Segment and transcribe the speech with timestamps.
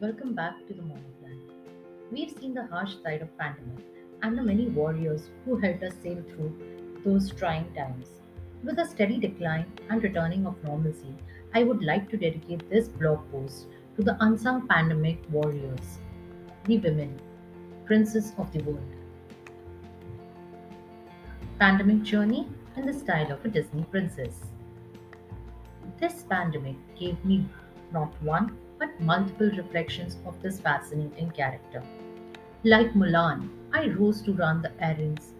[0.00, 1.38] Welcome back to the Morning Plan.
[2.12, 3.84] We've seen the harsh side of pandemic
[4.22, 8.08] and the many warriors who helped us sail through those trying times.
[8.62, 11.14] With a steady decline and returning of normalcy,
[11.54, 13.66] I would like to dedicate this blog post
[13.96, 15.98] to the unsung pandemic warriors,
[16.64, 17.18] the women,
[17.86, 18.94] princes of the world.
[21.58, 24.34] Pandemic journey in the style of a Disney princess.
[25.98, 27.46] This pandemic gave me
[27.92, 31.82] not one but multiple reflections of this fascinating character.
[32.64, 35.34] Like Mulan, I rose to run the errands,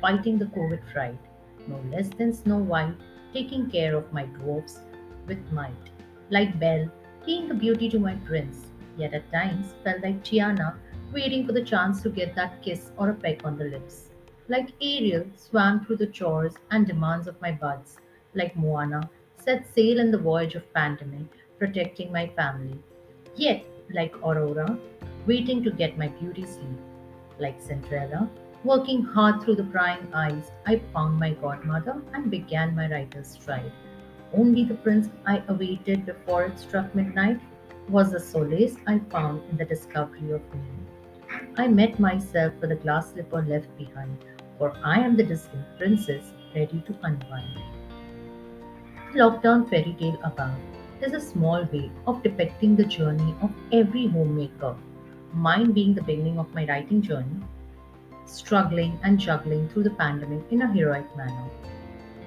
[0.00, 1.18] fighting the COVID fright,
[1.66, 2.94] no less than Snow White,
[3.32, 4.80] taking care of my dwarfs
[5.26, 5.90] with might.
[6.28, 6.90] Like Belle,
[7.24, 8.66] being a beauty to my prince,
[8.98, 10.76] yet at times felt like Tiana,
[11.12, 14.10] waiting for the chance to get that kiss or a peck on the lips.
[14.48, 17.96] Like Ariel, swam through the chores and demands of my buds.
[18.34, 21.26] Like Moana, set sail in the voyage of pandemic,
[21.62, 22.76] protecting my family.
[23.36, 24.76] Yet, like Aurora,
[25.26, 26.80] waiting to get my beauty sleep.
[27.38, 28.28] Like Cinderella,
[28.64, 33.70] working hard through the prying eyes, I found my godmother and began my writer's stride.
[34.34, 37.40] Only the prince I awaited before it struck midnight
[37.88, 40.66] was the solace I found in the discovery of me.
[41.56, 44.18] I met myself with a glass slipper left behind,
[44.58, 47.58] for I am the distant princess ready to unwind.
[49.14, 50.58] Lockdown fairy tale above
[51.02, 54.76] is a small way of depicting the journey of every homemaker,
[55.32, 57.40] mine being the beginning of my writing journey,
[58.26, 61.48] struggling and juggling through the pandemic in a heroic manner.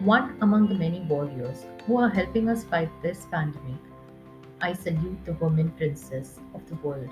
[0.00, 3.80] One among the many warriors who are helping us fight this pandemic,
[4.60, 7.10] I salute the woman princess of the world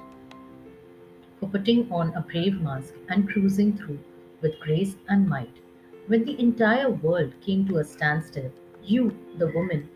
[1.40, 3.98] for putting on a brave mask and cruising through
[4.42, 5.56] with grace and might.
[6.06, 8.51] When the entire world came to a standstill,
[8.83, 9.89] you, the woman,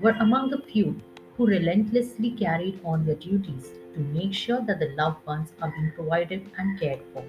[0.00, 1.00] were among the few
[1.42, 5.90] who relentlessly carried on their duties to make sure that the loved ones are being
[5.92, 7.24] provided and cared for.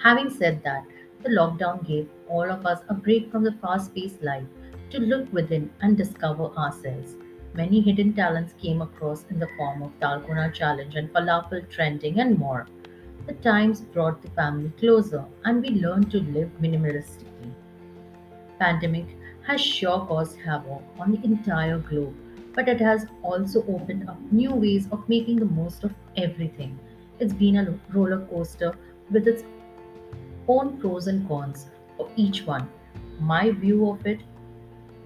[0.00, 0.84] Having said that,
[1.24, 4.46] the lockdown gave all of us a break from the fast paced life
[4.90, 7.16] to look within and discover ourselves.
[7.54, 12.38] Many hidden talents came across in the form of Dalgona Challenge and Falafel Trending and
[12.38, 12.68] more.
[13.26, 17.52] The times brought the family closer and we learned to live minimalistically.
[18.60, 19.06] Pandemic
[19.48, 22.14] has sure caused havoc on the entire globe,
[22.54, 26.78] but it has also opened up new ways of making the most of everything.
[27.18, 28.76] It's been a roller coaster
[29.10, 29.44] with its
[30.48, 31.66] own pros and cons
[31.96, 32.68] for each one.
[33.20, 34.20] My view of it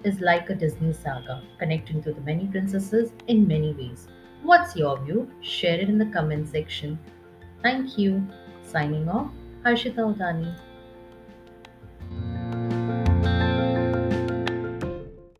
[0.03, 4.07] is like a Disney saga, connecting to the many princesses in many ways.
[4.43, 5.29] What's your view?
[5.41, 6.97] Share it in the comment section.
[7.61, 8.25] Thank you.
[8.63, 9.31] Signing off,
[9.65, 10.55] Harshita Udani.